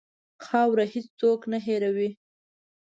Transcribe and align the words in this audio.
خاوره 0.45 0.85
هېڅ 0.93 1.07
څوک 1.19 1.41
نه 1.51 1.57
هېروي. 1.65 2.09